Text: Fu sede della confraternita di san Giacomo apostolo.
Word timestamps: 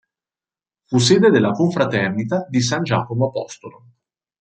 Fu 0.87 0.97
sede 0.97 1.29
della 1.29 1.51
confraternita 1.51 2.47
di 2.49 2.59
san 2.59 2.81
Giacomo 2.81 3.27
apostolo. 3.27 3.85